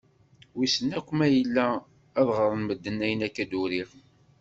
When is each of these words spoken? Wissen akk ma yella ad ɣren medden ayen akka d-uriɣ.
Wissen 0.57 0.89
akk 0.99 1.09
ma 1.17 1.27
yella 1.35 1.67
ad 2.19 2.27
ɣren 2.37 2.61
medden 2.63 3.03
ayen 3.05 3.25
akka 3.27 3.43
d-uriɣ. 3.49 3.89